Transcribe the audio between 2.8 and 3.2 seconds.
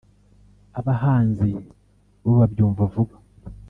vuba